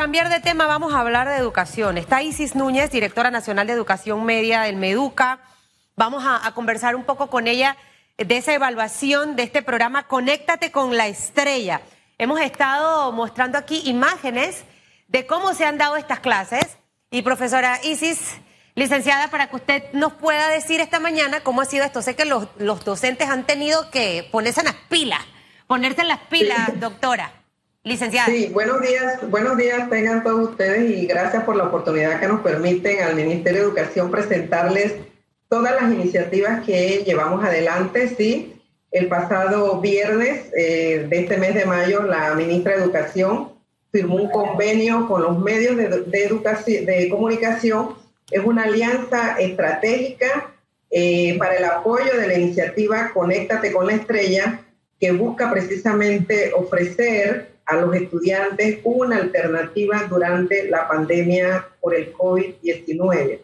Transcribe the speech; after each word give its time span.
cambiar 0.00 0.30
de 0.30 0.40
tema, 0.40 0.66
vamos 0.66 0.94
a 0.94 1.00
hablar 1.00 1.28
de 1.28 1.36
educación. 1.36 1.98
Está 1.98 2.22
Isis 2.22 2.54
Núñez, 2.54 2.90
directora 2.90 3.30
nacional 3.30 3.66
de 3.66 3.74
Educación 3.74 4.24
Media 4.24 4.62
del 4.62 4.76
Meduca. 4.76 5.40
Vamos 5.94 6.24
a, 6.24 6.46
a 6.46 6.54
conversar 6.54 6.96
un 6.96 7.04
poco 7.04 7.26
con 7.28 7.46
ella 7.46 7.76
de 8.16 8.38
esa 8.38 8.54
evaluación 8.54 9.36
de 9.36 9.42
este 9.42 9.60
programa 9.60 10.06
Conéctate 10.06 10.72
con 10.72 10.96
la 10.96 11.06
Estrella. 11.06 11.82
Hemos 12.16 12.40
estado 12.40 13.12
mostrando 13.12 13.58
aquí 13.58 13.82
imágenes 13.84 14.64
de 15.06 15.26
cómo 15.26 15.52
se 15.52 15.66
han 15.66 15.76
dado 15.76 15.98
estas 15.98 16.20
clases. 16.20 16.78
Y 17.10 17.20
profesora 17.20 17.78
Isis, 17.84 18.40
licenciada, 18.74 19.28
para 19.28 19.50
que 19.50 19.56
usted 19.56 19.92
nos 19.92 20.14
pueda 20.14 20.48
decir 20.48 20.80
esta 20.80 20.98
mañana 20.98 21.40
cómo 21.42 21.60
ha 21.60 21.66
sido 21.66 21.84
esto. 21.84 22.00
Sé 22.00 22.16
que 22.16 22.24
los, 22.24 22.48
los 22.56 22.86
docentes 22.86 23.28
han 23.28 23.44
tenido 23.44 23.90
que 23.90 24.26
ponerse 24.32 24.60
en 24.60 24.66
las 24.68 24.76
pilas, 24.88 25.20
ponerse 25.66 26.00
en 26.00 26.08
las 26.08 26.20
pilas, 26.20 26.80
doctora. 26.80 27.39
Licenciada. 27.82 28.26
Sí, 28.26 28.50
buenos 28.52 28.82
días, 28.82 29.30
buenos 29.30 29.56
días 29.56 29.88
tengan 29.88 30.22
todos 30.22 30.50
ustedes 30.50 30.90
y 30.90 31.06
gracias 31.06 31.44
por 31.44 31.56
la 31.56 31.64
oportunidad 31.64 32.20
que 32.20 32.28
nos 32.28 32.42
permiten 32.42 33.02
al 33.02 33.14
Ministerio 33.14 33.60
de 33.60 33.66
Educación 33.68 34.10
presentarles 34.10 34.96
todas 35.48 35.80
las 35.80 35.90
iniciativas 35.90 36.62
que 36.66 37.02
llevamos 37.06 37.42
adelante. 37.42 38.14
Sí, 38.18 38.60
el 38.90 39.08
pasado 39.08 39.80
viernes 39.80 40.52
eh, 40.54 41.06
de 41.08 41.20
este 41.20 41.38
mes 41.38 41.54
de 41.54 41.64
mayo, 41.64 42.02
la 42.02 42.34
ministra 42.34 42.76
de 42.76 42.82
Educación 42.82 43.52
firmó 43.90 44.16
un 44.16 44.30
convenio 44.30 45.08
con 45.08 45.22
los 45.22 45.38
medios 45.38 45.74
de, 45.78 46.22
educación, 46.22 46.84
de 46.84 47.08
comunicación. 47.08 47.94
Es 48.30 48.44
una 48.44 48.64
alianza 48.64 49.38
estratégica 49.38 50.52
eh, 50.90 51.34
para 51.38 51.56
el 51.56 51.64
apoyo 51.64 52.14
de 52.14 52.26
la 52.26 52.34
iniciativa 52.34 53.10
Conéctate 53.14 53.72
con 53.72 53.86
la 53.86 53.94
Estrella, 53.94 54.60
que 55.00 55.12
busca 55.12 55.50
precisamente 55.50 56.52
ofrecer 56.54 57.50
a 57.70 57.76
los 57.76 57.94
estudiantes 57.94 58.80
una 58.82 59.16
alternativa 59.16 60.04
durante 60.08 60.68
la 60.68 60.88
pandemia 60.88 61.68
por 61.80 61.94
el 61.94 62.12
COVID-19. 62.12 63.38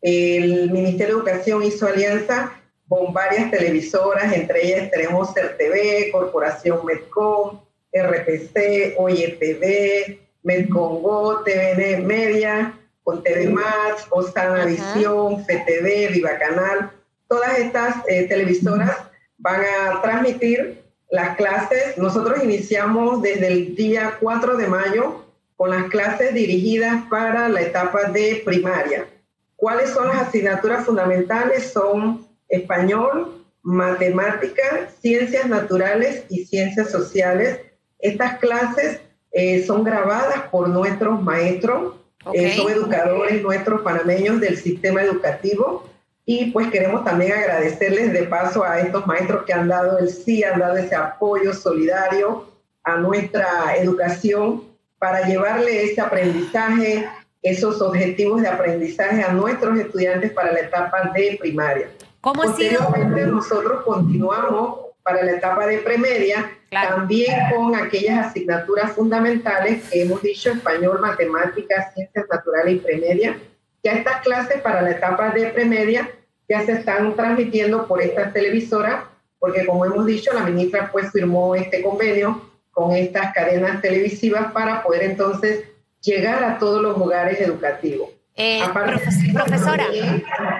El 0.00 0.70
Ministerio 0.70 1.16
de 1.16 1.30
Educación 1.30 1.62
hizo 1.64 1.86
alianza 1.86 2.52
con 2.88 3.12
varias 3.12 3.50
televisoras, 3.50 4.32
entre 4.32 4.66
ellas 4.66 4.90
tenemos 4.90 5.34
CERTV, 5.34 6.12
Corporación 6.12 6.84
Medcom, 6.84 7.60
RPC, 7.92 8.94
OYTV, 8.98 10.18
Medcongo, 10.42 11.42
TVN 11.42 12.06
Media, 12.06 12.78
con 13.02 13.22
TV 13.22 13.48
Más, 13.48 14.06
Osana 14.10 14.64
Visión, 14.64 15.44
FTV, 15.44 16.12
Viva 16.12 16.38
Canal. 16.38 16.90
Todas 17.28 17.58
estas 17.58 17.96
eh, 18.08 18.28
televisoras 18.28 18.96
van 19.38 19.60
a 19.60 20.02
transmitir 20.02 20.81
las 21.12 21.36
clases, 21.36 21.98
nosotros 21.98 22.42
iniciamos 22.42 23.20
desde 23.20 23.46
el 23.48 23.74
día 23.74 24.16
4 24.18 24.56
de 24.56 24.66
mayo 24.66 25.26
con 25.56 25.68
las 25.68 25.90
clases 25.90 26.32
dirigidas 26.32 27.04
para 27.10 27.50
la 27.50 27.60
etapa 27.60 28.04
de 28.04 28.40
primaria. 28.42 29.06
¿Cuáles 29.54 29.90
son 29.90 30.08
las 30.08 30.28
asignaturas 30.28 30.86
fundamentales? 30.86 31.70
Son 31.70 32.26
español, 32.48 33.44
matemática, 33.62 34.88
ciencias 35.02 35.46
naturales 35.46 36.24
y 36.30 36.46
ciencias 36.46 36.90
sociales. 36.90 37.60
Estas 37.98 38.38
clases 38.38 39.00
eh, 39.32 39.62
son 39.66 39.84
grabadas 39.84 40.44
por 40.50 40.70
nuestros 40.70 41.22
maestros, 41.22 41.92
eh, 41.92 42.28
okay. 42.28 42.44
eh, 42.46 42.56
son 42.56 42.72
educadores 42.72 43.42
nuestros 43.42 43.82
panameños 43.82 44.40
del 44.40 44.56
sistema 44.56 45.02
educativo 45.02 45.91
y 46.24 46.50
pues 46.52 46.70
queremos 46.70 47.04
también 47.04 47.32
agradecerles 47.32 48.12
de 48.12 48.24
paso 48.24 48.64
a 48.64 48.78
estos 48.80 49.06
maestros 49.06 49.44
que 49.44 49.52
han 49.52 49.68
dado 49.68 49.98
el 49.98 50.08
sí, 50.08 50.44
han 50.44 50.60
dado 50.60 50.76
ese 50.76 50.94
apoyo 50.94 51.52
solidario 51.52 52.46
a 52.84 52.96
nuestra 52.96 53.76
educación 53.76 54.64
para 54.98 55.26
llevarle 55.26 55.84
ese 55.84 56.00
aprendizaje, 56.00 57.08
esos 57.42 57.82
objetivos 57.82 58.40
de 58.42 58.48
aprendizaje 58.48 59.22
a 59.22 59.32
nuestros 59.32 59.78
estudiantes 59.78 60.30
para 60.30 60.52
la 60.52 60.60
etapa 60.60 61.10
de 61.12 61.36
primaria. 61.40 61.90
¿Cómo 62.20 62.42
Posteriormente, 62.42 63.26
nosotros 63.26 63.82
continuamos 63.82 64.78
para 65.02 65.24
la 65.24 65.32
etapa 65.32 65.66
de 65.66 65.78
premedia, 65.78 66.52
claro. 66.70 66.96
también 66.96 67.36
con 67.52 67.74
aquellas 67.74 68.28
asignaturas 68.28 68.92
fundamentales 68.92 69.88
que 69.90 70.02
hemos 70.02 70.22
dicho, 70.22 70.52
español, 70.52 71.00
matemáticas, 71.00 71.92
ciencias 71.94 72.26
naturales 72.30 72.74
y 72.74 72.78
premedia, 72.78 73.36
ya 73.82 73.92
estas 73.92 74.22
clases 74.22 74.60
para 74.60 74.82
la 74.82 74.90
etapa 74.90 75.30
de 75.30 75.46
premedia 75.46 76.10
ya 76.48 76.64
se 76.64 76.72
están 76.72 77.14
transmitiendo 77.16 77.86
por 77.86 78.02
estas 78.02 78.32
televisoras, 78.32 79.04
porque 79.38 79.66
como 79.66 79.84
hemos 79.84 80.06
dicho, 80.06 80.32
la 80.32 80.44
ministra 80.44 80.90
pues 80.92 81.10
firmó 81.10 81.54
este 81.54 81.82
convenio 81.82 82.50
con 82.70 82.92
estas 82.92 83.32
cadenas 83.32 83.80
televisivas 83.80 84.52
para 84.52 84.82
poder 84.82 85.02
entonces 85.02 85.64
llegar 86.00 86.42
a 86.44 86.58
todos 86.58 86.82
los 86.82 86.96
hogares 86.96 87.40
educativos. 87.40 88.10
Eh, 88.34 88.62
profes 88.72 89.14
profesora, 89.32 89.86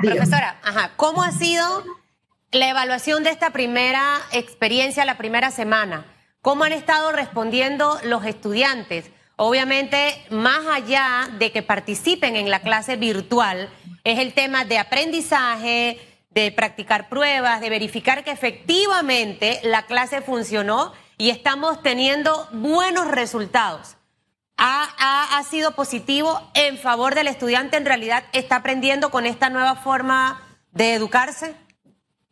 profesora, 0.02 0.56
ajá, 0.62 0.90
¿cómo 0.96 1.22
ha 1.22 1.32
sido 1.32 1.64
la 2.50 2.68
evaluación 2.68 3.24
de 3.24 3.30
esta 3.30 3.50
primera 3.50 4.18
experiencia, 4.32 5.06
la 5.06 5.16
primera 5.16 5.50
semana? 5.50 6.04
¿Cómo 6.42 6.64
han 6.64 6.72
estado 6.72 7.12
respondiendo 7.12 7.98
los 8.04 8.26
estudiantes? 8.26 9.10
Obviamente, 9.44 10.24
más 10.30 10.64
allá 10.68 11.28
de 11.36 11.50
que 11.50 11.64
participen 11.64 12.36
en 12.36 12.48
la 12.48 12.60
clase 12.60 12.94
virtual, 12.94 13.68
es 14.04 14.20
el 14.20 14.34
tema 14.34 14.64
de 14.64 14.78
aprendizaje, 14.78 15.98
de 16.30 16.52
practicar 16.52 17.08
pruebas, 17.08 17.60
de 17.60 17.68
verificar 17.68 18.22
que 18.22 18.30
efectivamente 18.30 19.58
la 19.64 19.82
clase 19.86 20.22
funcionó 20.22 20.92
y 21.18 21.30
estamos 21.30 21.82
teniendo 21.82 22.48
buenos 22.52 23.08
resultados. 23.08 23.96
Ha, 24.58 24.88
ha, 24.96 25.36
ha, 25.36 25.42
sido 25.42 25.72
positivo 25.72 26.40
en 26.54 26.78
favor 26.78 27.16
del 27.16 27.26
estudiante, 27.26 27.76
en 27.76 27.84
realidad 27.84 28.22
está 28.32 28.54
aprendiendo 28.54 29.10
con 29.10 29.26
esta 29.26 29.50
nueva 29.50 29.74
forma 29.74 30.40
de 30.70 30.94
educarse? 30.94 31.56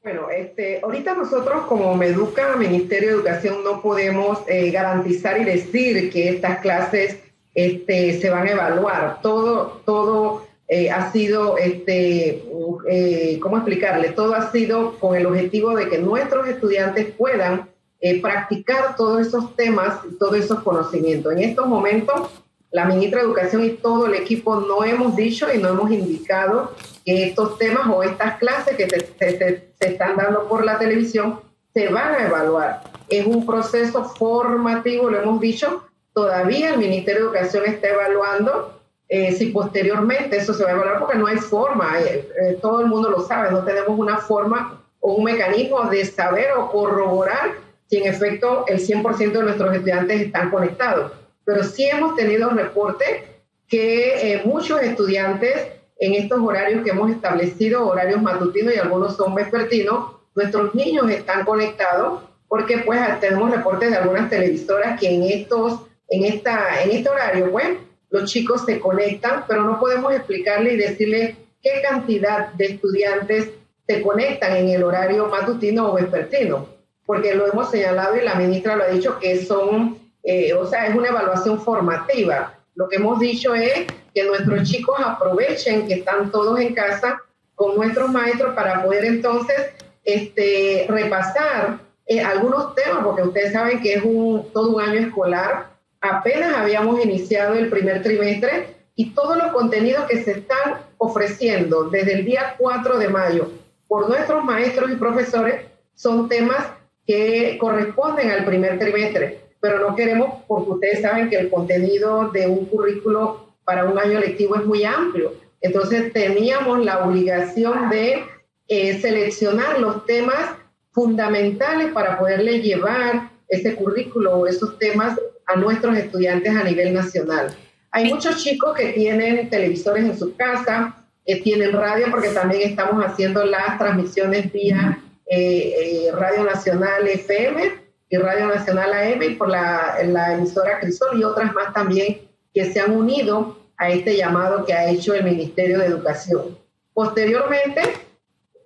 Bueno, 0.02 0.30
este, 0.30 0.80
ahorita 0.82 1.14
nosotros 1.14 1.66
como 1.66 1.94
Meduca, 1.94 2.56
Ministerio 2.56 3.08
de 3.08 3.14
Educación, 3.16 3.62
no 3.62 3.82
podemos 3.82 4.38
eh, 4.46 4.70
garantizar 4.70 5.38
y 5.38 5.44
decir 5.44 6.10
que 6.10 6.30
estas 6.30 6.60
clases 6.60 7.18
este, 7.54 8.18
se 8.18 8.30
van 8.30 8.46
a 8.46 8.52
evaluar. 8.52 9.20
Todo, 9.20 9.82
todo 9.84 10.46
eh, 10.68 10.88
ha 10.88 11.10
sido, 11.10 11.58
este, 11.58 12.44
eh, 12.88 13.38
¿cómo 13.42 13.56
explicarle? 13.56 14.10
Todo 14.10 14.34
ha 14.34 14.50
sido 14.52 14.98
con 14.98 15.16
el 15.16 15.26
objetivo 15.26 15.74
de 15.74 15.88
que 15.88 15.98
nuestros 15.98 16.48
estudiantes 16.48 17.12
puedan 17.18 17.68
eh, 18.00 18.22
practicar 18.22 18.96
todos 18.96 19.26
esos 19.26 19.54
temas 19.56 19.98
y 20.08 20.16
todos 20.16 20.36
esos 20.36 20.62
conocimientos. 20.62 21.32
En 21.32 21.40
estos 21.40 21.66
momentos, 21.66 22.30
la 22.70 22.84
ministra 22.84 23.20
de 23.20 23.26
Educación 23.26 23.64
y 23.64 23.70
todo 23.70 24.06
el 24.06 24.14
equipo 24.14 24.60
no 24.60 24.84
hemos 24.84 25.16
dicho 25.16 25.52
y 25.52 25.58
no 25.58 25.70
hemos 25.70 25.90
indicado 25.90 26.72
estos 27.04 27.58
temas 27.58 27.86
o 27.88 28.02
estas 28.02 28.38
clases 28.38 28.76
que 28.76 28.88
se, 28.88 29.00
se, 29.00 29.72
se 29.78 29.88
están 29.88 30.16
dando 30.16 30.48
por 30.48 30.64
la 30.64 30.78
televisión 30.78 31.40
se 31.72 31.88
van 31.88 32.14
a 32.14 32.26
evaluar. 32.26 32.82
Es 33.08 33.26
un 33.26 33.46
proceso 33.46 34.04
formativo, 34.04 35.10
lo 35.10 35.20
hemos 35.20 35.40
dicho, 35.40 35.84
todavía 36.12 36.70
el 36.70 36.78
Ministerio 36.78 37.30
de 37.30 37.38
Educación 37.38 37.64
está 37.66 37.88
evaluando 37.88 38.80
eh, 39.08 39.32
si 39.32 39.46
posteriormente 39.46 40.36
eso 40.36 40.54
se 40.54 40.62
va 40.62 40.70
a 40.70 40.72
evaluar 40.74 40.98
porque 41.00 41.18
no 41.18 41.26
hay 41.26 41.38
forma, 41.38 42.00
eh, 42.00 42.28
eh, 42.40 42.58
todo 42.62 42.80
el 42.80 42.86
mundo 42.86 43.10
lo 43.10 43.20
sabe, 43.20 43.50
no 43.50 43.64
tenemos 43.64 43.98
una 43.98 44.18
forma 44.18 44.80
o 45.00 45.14
un 45.14 45.24
mecanismo 45.24 45.82
de 45.84 46.04
saber 46.04 46.52
o 46.52 46.70
corroborar 46.70 47.54
si 47.88 47.96
en 47.96 48.06
efecto 48.06 48.64
el 48.68 48.78
100% 48.78 49.32
de 49.32 49.42
nuestros 49.42 49.74
estudiantes 49.74 50.20
están 50.20 50.50
conectados. 50.50 51.12
Pero 51.44 51.64
sí 51.64 51.86
hemos 51.86 52.14
tenido 52.14 52.50
reportes 52.50 53.24
que 53.66 54.34
eh, 54.34 54.42
muchos 54.44 54.80
estudiantes 54.80 55.79
en 56.00 56.14
estos 56.14 56.40
horarios 56.40 56.82
que 56.82 56.90
hemos 56.90 57.10
establecido, 57.10 57.86
horarios 57.86 58.20
matutinos 58.20 58.74
y 58.74 58.78
algunos 58.78 59.16
son 59.16 59.34
vespertinos, 59.34 60.16
nuestros 60.34 60.74
niños 60.74 61.10
están 61.10 61.44
conectados 61.44 62.22
porque 62.48 62.78
pues 62.78 62.98
tenemos 63.20 63.50
reportes 63.50 63.90
de 63.90 63.96
algunas 63.98 64.28
televisoras 64.28 64.98
que 64.98 65.14
en 65.14 65.22
estos 65.22 65.82
en 66.08 66.24
esta 66.24 66.82
en 66.82 66.90
este 66.90 67.08
horario 67.08 67.52
pues 67.52 67.78
los 68.10 68.30
chicos 68.30 68.64
se 68.64 68.80
conectan, 68.80 69.44
pero 69.46 69.62
no 69.62 69.78
podemos 69.78 70.12
explicarle 70.12 70.72
y 70.72 70.76
decirle 70.76 71.36
qué 71.62 71.82
cantidad 71.82 72.48
de 72.54 72.66
estudiantes 72.66 73.50
se 73.86 74.02
conectan 74.02 74.56
en 74.56 74.68
el 74.68 74.82
horario 74.82 75.28
matutino 75.28 75.90
o 75.90 75.94
vespertino, 75.94 76.66
porque 77.06 77.34
lo 77.34 77.46
hemos 77.46 77.70
señalado 77.70 78.16
y 78.16 78.22
la 78.22 78.34
ministra 78.34 78.74
lo 78.74 78.84
ha 78.84 78.88
dicho 78.88 79.18
que 79.20 79.44
son, 79.44 79.98
eh, 80.24 80.54
o 80.54 80.66
sea, 80.66 80.86
es 80.86 80.94
una 80.94 81.08
evaluación 81.08 81.60
formativa. 81.60 82.59
Lo 82.80 82.88
que 82.88 82.96
hemos 82.96 83.20
dicho 83.20 83.54
es 83.54 83.84
que 84.14 84.24
nuestros 84.24 84.66
chicos 84.66 84.96
aprovechen 85.04 85.86
que 85.86 85.96
están 85.96 86.30
todos 86.30 86.58
en 86.58 86.72
casa 86.72 87.20
con 87.54 87.76
nuestros 87.76 88.10
maestros 88.10 88.54
para 88.54 88.82
poder 88.82 89.04
entonces 89.04 89.74
este, 90.02 90.86
repasar 90.88 91.78
eh, 92.06 92.22
algunos 92.22 92.74
temas, 92.74 93.04
porque 93.04 93.20
ustedes 93.20 93.52
saben 93.52 93.82
que 93.82 93.96
es 93.96 94.02
un, 94.02 94.50
todo 94.54 94.76
un 94.76 94.80
año 94.80 94.98
escolar. 94.98 95.66
Apenas 96.00 96.56
habíamos 96.56 97.04
iniciado 97.04 97.52
el 97.52 97.68
primer 97.68 98.02
trimestre 98.02 98.74
y 98.94 99.10
todos 99.10 99.36
los 99.36 99.52
contenidos 99.52 100.06
que 100.06 100.24
se 100.24 100.30
están 100.30 100.78
ofreciendo 100.96 101.90
desde 101.90 102.14
el 102.14 102.24
día 102.24 102.54
4 102.56 102.96
de 102.96 103.08
mayo 103.10 103.50
por 103.88 104.08
nuestros 104.08 104.42
maestros 104.42 104.90
y 104.90 104.96
profesores 104.96 105.66
son 105.94 106.30
temas 106.30 106.66
que 107.06 107.58
corresponden 107.60 108.30
al 108.30 108.46
primer 108.46 108.78
trimestre. 108.78 109.49
Pero 109.60 109.78
no 109.78 109.94
queremos, 109.94 110.42
porque 110.48 110.70
ustedes 110.70 111.02
saben 111.02 111.28
que 111.28 111.36
el 111.36 111.50
contenido 111.50 112.30
de 112.30 112.46
un 112.46 112.64
currículo 112.66 113.54
para 113.64 113.84
un 113.84 113.98
año 113.98 114.18
lectivo 114.18 114.56
es 114.56 114.64
muy 114.64 114.84
amplio. 114.84 115.34
Entonces 115.60 116.12
teníamos 116.12 116.84
la 116.84 117.04
obligación 117.04 117.90
de 117.90 118.24
eh, 118.68 119.00
seleccionar 119.00 119.78
los 119.78 120.06
temas 120.06 120.56
fundamentales 120.92 121.92
para 121.92 122.18
poderle 122.18 122.60
llevar 122.60 123.30
ese 123.48 123.74
currículo 123.74 124.38
o 124.38 124.46
esos 124.46 124.78
temas 124.78 125.18
a 125.46 125.56
nuestros 125.56 125.96
estudiantes 125.96 126.54
a 126.54 126.64
nivel 126.64 126.94
nacional. 126.94 127.54
Hay 127.90 128.12
muchos 128.12 128.42
chicos 128.42 128.74
que 128.76 128.92
tienen 128.92 129.50
televisores 129.50 130.04
en 130.04 130.18
su 130.18 130.34
casa, 130.36 130.96
que 131.26 131.36
tienen 131.36 131.72
radio, 131.72 132.06
porque 132.10 132.28
también 132.28 132.70
estamos 132.70 133.04
haciendo 133.04 133.44
las 133.44 133.78
transmisiones 133.78 134.50
vía 134.52 134.98
eh, 135.26 136.06
eh, 136.06 136.12
Radio 136.12 136.44
Nacional 136.44 137.06
FM 137.06 137.89
y 138.10 138.16
Radio 138.16 138.48
Nacional 138.48 138.92
AM 138.92 139.22
y 139.22 139.34
por 139.36 139.48
la, 139.48 139.96
la 140.04 140.34
emisora 140.34 140.80
Crisol 140.80 141.18
y 141.18 141.24
otras 141.24 141.54
más 141.54 141.72
también 141.72 142.28
que 142.52 142.72
se 142.72 142.80
han 142.80 142.90
unido 142.90 143.56
a 143.76 143.88
este 143.88 144.16
llamado 144.16 144.64
que 144.64 144.74
ha 144.74 144.90
hecho 144.90 145.14
el 145.14 145.24
Ministerio 145.24 145.78
de 145.78 145.86
Educación. 145.86 146.58
Posteriormente, 146.92 147.82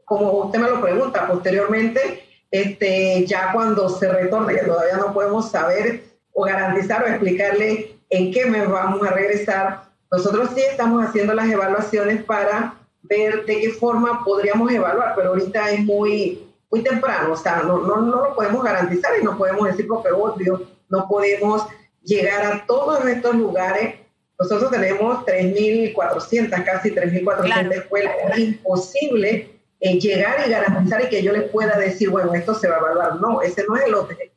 como 0.04 0.32
usted 0.32 0.58
me 0.58 0.70
lo 0.70 0.80
pregunta, 0.80 1.28
posteriormente, 1.28 2.24
este, 2.50 3.24
ya 3.26 3.52
cuando 3.52 3.88
se 3.88 4.08
retorne, 4.08 4.56
todavía 4.56 4.96
no 4.96 5.12
podemos 5.12 5.50
saber 5.50 6.02
o 6.32 6.44
garantizar 6.44 7.04
o 7.04 7.06
explicarle 7.06 7.98
en 8.10 8.32
qué 8.32 8.46
mes 8.46 8.68
vamos 8.68 9.06
a 9.06 9.10
regresar, 9.10 9.84
nosotros 10.10 10.50
sí 10.54 10.62
estamos 10.70 11.04
haciendo 11.04 11.34
las 11.34 11.50
evaluaciones 11.50 12.22
para 12.24 12.74
ver 13.02 13.44
de 13.44 13.60
qué 13.60 13.70
forma 13.70 14.24
podríamos 14.24 14.70
evaluar, 14.72 15.12
pero 15.16 15.30
ahorita 15.30 15.70
es 15.70 15.80
muy, 15.84 16.46
muy 16.70 16.82
temprano, 16.82 17.34
o 17.34 17.36
sea, 17.36 17.62
no, 17.62 17.78
no, 17.78 18.00
no 18.00 18.24
lo 18.24 18.34
podemos 18.34 18.62
garantizar 18.64 19.12
y 19.20 19.24
no 19.24 19.36
podemos 19.38 19.66
decir 19.68 19.86
porque 19.86 20.10
obvio, 20.10 20.62
no 20.88 21.08
podemos 21.08 21.66
llegar 22.02 22.44
a 22.44 22.66
todos 22.66 23.04
estos 23.06 23.34
lugares. 23.34 23.96
Nosotros 24.38 24.70
tenemos 24.70 25.24
3.400, 25.24 26.64
casi 26.64 26.90
3.400 26.90 27.72
escuelas. 27.74 28.14
Es 28.32 28.38
imposible 28.38 29.60
eh, 29.80 29.98
llegar 30.00 30.46
y 30.46 30.50
garantizar 30.50 31.04
y 31.04 31.08
que 31.08 31.22
yo 31.22 31.32
les 31.32 31.50
pueda 31.50 31.78
decir, 31.78 32.10
bueno, 32.10 32.34
esto 32.34 32.54
se 32.54 32.68
va 32.68 32.76
a 32.76 32.78
evaluar. 32.78 33.20
No, 33.20 33.42
ese 33.42 33.64
no 33.68 33.76
es 33.76 33.84
el 33.86 33.94
objetivo 33.94 34.34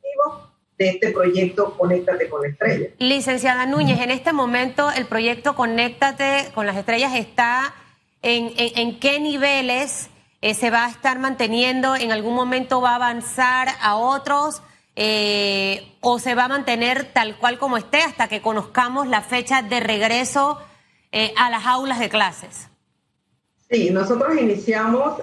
de 0.78 0.90
este 0.90 1.10
proyecto 1.10 1.76
Conéctate 1.76 2.28
con 2.28 2.46
Estrellas. 2.46 2.90
Licenciada 2.98 3.66
Núñez, 3.66 4.00
en 4.00 4.10
este 4.10 4.32
momento 4.32 4.90
el 4.92 5.06
proyecto 5.06 5.56
Conéctate 5.56 6.50
con 6.54 6.66
las 6.66 6.76
Estrellas 6.76 7.12
está 7.16 7.74
en, 8.22 8.52
en 8.56 9.00
qué 9.00 9.18
niveles? 9.18 10.10
Eh, 10.40 10.54
se 10.54 10.70
va 10.70 10.86
a 10.86 10.90
estar 10.90 11.18
manteniendo, 11.18 11.96
en 11.96 12.12
algún 12.12 12.34
momento 12.34 12.80
va 12.80 12.92
a 12.92 12.94
avanzar 12.94 13.68
a 13.80 13.96
otros 13.96 14.62
eh, 14.94 15.92
o 16.00 16.20
se 16.20 16.36
va 16.36 16.44
a 16.44 16.48
mantener 16.48 17.12
tal 17.12 17.36
cual 17.38 17.58
como 17.58 17.76
esté 17.76 18.02
hasta 18.02 18.28
que 18.28 18.40
conozcamos 18.40 19.08
la 19.08 19.22
fecha 19.22 19.62
de 19.62 19.80
regreso 19.80 20.60
eh, 21.10 21.34
a 21.36 21.50
las 21.50 21.66
aulas 21.66 21.98
de 21.98 22.08
clases. 22.08 22.68
Sí, 23.68 23.90
nosotros 23.90 24.36
iniciamos, 24.40 25.20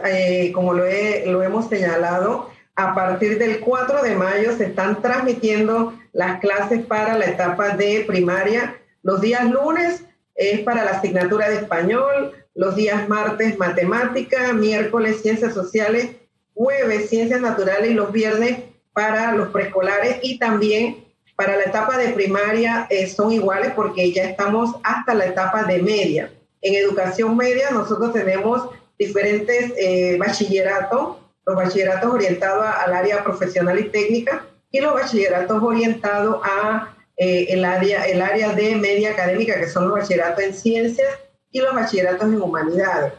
como 0.54 0.74
lo, 0.74 0.84
lo 0.84 1.42
hemos 1.42 1.68
señalado, 1.68 2.52
a 2.76 2.94
partir 2.94 3.40
del 3.40 3.60
4 3.60 4.04
de 4.04 4.16
mayo 4.16 4.56
se 4.56 4.66
están 4.66 5.02
transmitiendo 5.02 5.98
las 6.12 6.40
clases 6.42 6.86
para 6.86 7.18
la 7.18 7.26
etapa 7.26 7.70
de 7.70 8.04
primaria. 8.06 8.76
Los 9.02 9.22
días 9.22 9.50
lunes 9.50 10.04
es 10.36 10.60
para 10.60 10.84
la 10.84 10.92
asignatura 10.92 11.50
de 11.50 11.56
español, 11.56 12.34
los 12.56 12.75
días 12.75 13.07
martes 13.07 13.57
matemática, 13.60 14.54
miércoles 14.54 15.22
ciencias 15.22 15.54
sociales, 15.54 16.12
jueves 16.54 17.10
ciencias 17.10 17.42
naturales 17.42 17.92
y 17.92 17.94
los 17.94 18.12
viernes 18.12 18.60
para 18.94 19.34
los 19.34 19.50
preescolares 19.50 20.19
y 20.24 20.40
también 20.40 21.04
para 21.36 21.57
la 21.57 21.63
etapa 21.63 21.98
de 21.98 22.13
primaria 22.13 22.88
eh, 22.90 23.07
son 23.07 23.34
iguales 23.34 23.74
porque 23.75 24.13
ya 24.13 24.24
estamos 24.24 24.75
hasta 24.84 25.13
la 25.13 25.25
etapa 25.25 25.63
de 25.63 25.81
media. 25.81 26.31
En 26.62 26.75
educación 26.75 27.36
media 27.36 27.72
nosotros 27.72 28.13
tenemos 28.13 28.69
diferentes 28.98 29.74
eh, 29.78 30.18
bachilleratos, 30.18 31.18
los 31.46 31.56
bachilleratos 31.57 32.10
orientados 32.10 32.66
al 32.66 32.94
área 32.94 33.22
profesional 33.22 33.78
y 33.80 33.90
técnica 33.90 34.46
y 34.72 34.80
los 34.80 34.94
bachilleratos 34.94 35.62
orientados 35.62 36.42
a 36.42 36.96
eh, 37.18 37.48
el, 37.50 37.66
área, 37.66 38.06
el 38.06 38.22
área 38.22 38.54
de 38.54 38.75
media 38.75 39.12
académica, 39.12 39.60
que 39.60 39.68
son 39.68 39.90
los 39.90 40.00
bachilleratos 40.00 40.42
en 40.42 40.54
ciencias 40.54 41.10
y 41.56 41.62
los 41.62 41.74
bachilleratos 41.74 42.28
en 42.28 42.42
humanidades. 42.42 43.13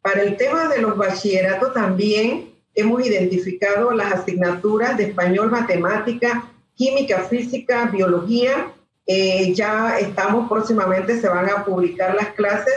Para 0.00 0.22
el 0.22 0.38
tema 0.38 0.66
de 0.66 0.80
los 0.80 0.96
bachilleratos 0.96 1.74
también 1.74 2.54
hemos 2.74 3.06
identificado 3.06 3.90
las 3.92 4.14
asignaturas 4.14 4.96
de 4.96 5.04
español, 5.04 5.50
matemática, 5.50 6.50
química, 6.74 7.24
física, 7.24 7.90
biología. 7.92 8.72
Eh, 9.06 9.52
ya 9.52 9.98
estamos 9.98 10.48
próximamente, 10.48 11.20
se 11.20 11.28
van 11.28 11.50
a 11.50 11.66
publicar 11.66 12.14
las 12.14 12.28
clases 12.28 12.72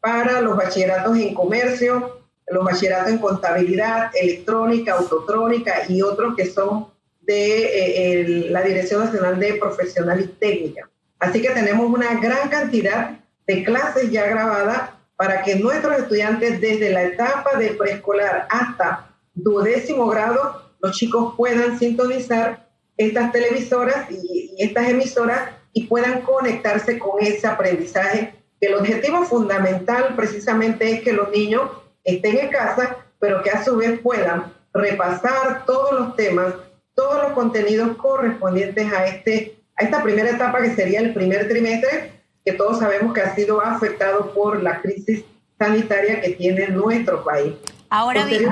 para 0.00 0.40
los 0.40 0.56
bachilleratos 0.56 1.14
en 1.18 1.34
comercio, 1.34 2.22
los 2.48 2.64
bachilleratos 2.64 3.10
en 3.10 3.18
contabilidad, 3.18 4.12
electrónica, 4.14 4.94
autotrónica 4.94 5.82
y 5.90 6.00
otros 6.00 6.36
que 6.36 6.46
son 6.46 6.86
de 7.20 8.22
eh, 8.22 8.48
la 8.48 8.62
Dirección 8.62 9.04
Nacional 9.04 9.38
de 9.38 9.56
Profesional 9.56 10.22
y 10.22 10.26
Técnica. 10.26 10.88
Así 11.18 11.42
que 11.42 11.50
tenemos 11.50 11.86
una 11.92 12.18
gran 12.18 12.48
cantidad 12.48 13.18
de 13.46 13.64
clases 13.64 14.10
ya 14.10 14.26
grabadas 14.26 14.90
para 15.16 15.42
que 15.42 15.56
nuestros 15.56 15.98
estudiantes 15.98 16.60
desde 16.60 16.90
la 16.90 17.04
etapa 17.04 17.56
de 17.56 17.70
preescolar 17.70 18.46
hasta 18.50 19.10
duodécimo 19.34 20.06
grado, 20.06 20.72
los 20.80 20.96
chicos 20.96 21.34
puedan 21.36 21.78
sintonizar 21.78 22.68
estas 22.96 23.32
televisoras 23.32 24.10
y, 24.10 24.54
estas 24.58 24.88
emisoras 24.88 25.50
y 25.72 25.86
puedan 25.86 26.22
conectarse 26.22 26.98
con 26.98 27.20
ese 27.20 27.46
aprendizaje, 27.46 28.34
el 28.60 28.74
objetivo 28.74 29.24
fundamental 29.24 30.14
precisamente 30.16 30.90
es 30.90 31.02
que 31.02 31.12
los 31.12 31.30
niños 31.30 31.70
estén 32.02 32.38
en 32.38 32.48
casa, 32.48 32.96
pero 33.18 33.42
que 33.42 33.50
a 33.50 33.62
su 33.62 33.76
vez 33.76 34.00
puedan 34.00 34.52
repasar 34.72 35.64
todos 35.66 35.92
los 35.92 36.16
temas, 36.16 36.54
todos 36.94 37.22
los 37.22 37.32
contenidos 37.32 37.96
correspondientes 37.96 38.92
a, 38.92 39.06
este, 39.06 39.58
a 39.76 39.84
esta 39.84 40.02
primera 40.02 40.30
etapa 40.30 40.62
que 40.62 40.74
sería 40.74 41.00
el 41.00 41.12
primer 41.12 41.48
trimestre 41.48 42.12
que 42.44 42.52
todos 42.52 42.78
sabemos 42.78 43.14
que 43.14 43.22
ha 43.22 43.34
sido 43.34 43.60
afectado 43.60 44.32
por 44.34 44.62
la 44.62 44.80
crisis 44.80 45.24
sanitaria 45.58 46.20
que 46.20 46.30
tiene 46.30 46.68
nuestro 46.68 47.24
país. 47.24 47.54
Ahora 47.88 48.24
bien, 48.24 48.48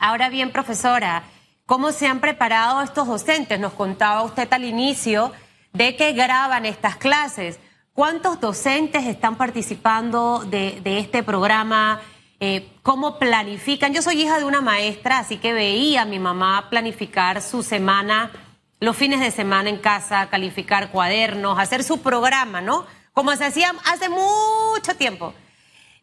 ahora 0.00 0.28
bien, 0.30 0.50
profesora, 0.50 1.24
¿cómo 1.66 1.92
se 1.92 2.06
han 2.06 2.20
preparado 2.20 2.80
estos 2.80 3.06
docentes? 3.06 3.60
Nos 3.60 3.74
contaba 3.74 4.22
usted 4.22 4.50
al 4.52 4.64
inicio 4.64 5.32
de 5.72 5.96
que 5.96 6.12
graban 6.12 6.64
estas 6.64 6.96
clases. 6.96 7.58
¿Cuántos 7.92 8.40
docentes 8.40 9.04
están 9.04 9.36
participando 9.36 10.44
de, 10.48 10.80
este 10.84 11.22
programa? 11.22 12.00
Eh, 12.40 12.68
¿Cómo 12.82 13.18
planifican? 13.18 13.92
Yo 13.92 14.00
soy 14.00 14.22
hija 14.22 14.38
de 14.38 14.44
una 14.44 14.60
maestra, 14.60 15.18
así 15.18 15.38
que 15.38 15.52
veía 15.52 16.02
a 16.02 16.04
mi 16.04 16.18
mamá 16.18 16.68
planificar 16.70 17.42
su 17.42 17.62
semana 17.62 18.30
los 18.80 18.96
fines 18.96 19.20
de 19.20 19.30
semana 19.30 19.70
en 19.70 19.78
casa, 19.78 20.28
calificar 20.28 20.90
cuadernos, 20.90 21.58
hacer 21.58 21.82
su 21.82 22.02
programa, 22.02 22.60
¿no? 22.60 22.86
Como 23.12 23.34
se 23.36 23.46
hacía 23.46 23.72
hace 23.86 24.08
mucho 24.08 24.94
tiempo. 24.96 25.32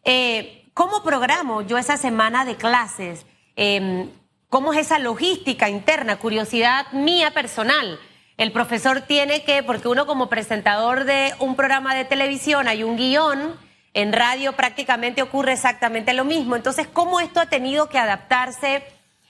Eh, 0.04 0.64
¿Cómo 0.74 1.02
programo 1.04 1.62
yo 1.62 1.78
esa 1.78 1.96
semana 1.96 2.44
de 2.44 2.56
clases? 2.56 3.26
Em, 3.54 4.10
¿Cómo 4.48 4.72
es 4.72 4.80
esa 4.80 4.98
logística 4.98 5.68
interna? 5.68 6.18
Curiosidad 6.18 6.90
mía 6.92 7.32
personal. 7.32 7.98
El 8.36 8.50
profesor 8.50 9.02
tiene 9.02 9.44
que, 9.44 9.62
porque 9.62 9.86
uno 9.88 10.06
como 10.06 10.28
presentador 10.28 11.04
de 11.04 11.34
un 11.38 11.54
programa 11.54 11.94
de 11.94 12.04
televisión 12.04 12.66
hay 12.66 12.82
un 12.82 12.96
guion, 12.96 13.56
en 13.94 14.12
radio 14.12 14.54
prácticamente 14.54 15.22
ocurre 15.22 15.52
exactamente 15.52 16.12
lo 16.12 16.24
mismo. 16.24 16.56
Entonces, 16.56 16.88
¿cómo 16.88 17.20
esto 17.20 17.40
ha 17.40 17.46
tenido 17.46 17.88
que 17.88 17.98
adaptarse 17.98 18.82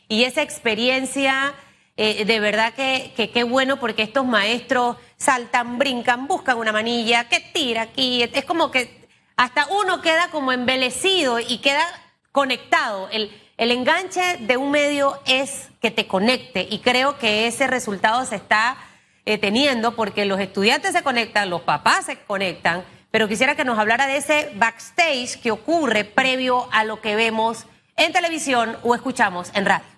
y 0.08 0.24
esa 0.24 0.40
experiencia 0.40 1.54
eh, 1.96 2.24
de 2.24 2.40
verdad 2.40 2.74
que 2.74 3.30
qué 3.32 3.44
bueno 3.44 3.78
porque 3.78 4.02
estos 4.02 4.26
maestros 4.26 4.96
saltan, 5.16 5.78
brincan, 5.78 6.26
buscan 6.26 6.58
una 6.58 6.72
manilla, 6.72 7.28
que 7.28 7.40
tira 7.40 7.82
aquí. 7.82 8.22
Es 8.22 8.44
como 8.44 8.70
que 8.70 9.04
hasta 9.36 9.66
uno 9.68 10.00
queda 10.02 10.28
como 10.30 10.52
embelecido 10.52 11.40
y 11.40 11.58
queda 11.58 11.84
conectado. 12.32 13.08
El, 13.10 13.30
el 13.56 13.70
enganche 13.70 14.38
de 14.38 14.56
un 14.56 14.70
medio 14.70 15.20
es 15.26 15.68
que 15.80 15.90
te 15.90 16.06
conecte 16.06 16.66
y 16.68 16.80
creo 16.80 17.18
que 17.18 17.46
ese 17.46 17.66
resultado 17.66 18.24
se 18.24 18.36
está 18.36 18.76
eh, 19.26 19.38
teniendo 19.38 19.94
porque 19.94 20.24
los 20.24 20.40
estudiantes 20.40 20.92
se 20.92 21.02
conectan, 21.02 21.50
los 21.50 21.62
papás 21.62 22.06
se 22.06 22.18
conectan, 22.18 22.84
pero 23.10 23.28
quisiera 23.28 23.54
que 23.54 23.64
nos 23.64 23.78
hablara 23.78 24.06
de 24.06 24.16
ese 24.16 24.50
backstage 24.56 25.40
que 25.40 25.50
ocurre 25.50 26.04
previo 26.04 26.68
a 26.72 26.84
lo 26.84 27.00
que 27.00 27.14
vemos 27.14 27.66
en 27.96 28.12
televisión 28.12 28.76
o 28.82 28.94
escuchamos 28.94 29.50
en 29.54 29.66
radio. 29.66 29.93